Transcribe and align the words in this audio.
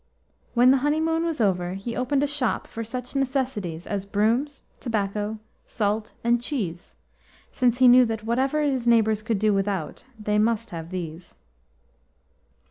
When 0.55 0.71
the 0.71 0.77
honeymoon 0.81 1.23
was 1.25 1.39
over, 1.39 1.75
he 1.75 1.95
opened 1.95 2.23
a 2.23 2.25
shop 2.25 2.65
for 2.65 2.83
such 2.83 3.15
necessities 3.15 3.85
as 3.85 4.03
brooms, 4.07 4.63
tobacco, 4.79 5.37
salt, 5.67 6.13
and 6.23 6.41
cheese, 6.41 6.95
since 7.51 7.77
he 7.77 7.87
knew 7.87 8.05
that, 8.05 8.23
whatever 8.23 8.63
his 8.63 8.87
neighbours 8.87 9.21
could 9.21 9.37
do 9.37 9.53
without, 9.53 10.03
they 10.19 10.39
must 10.39 10.71
have 10.71 10.89
these. 10.89 11.35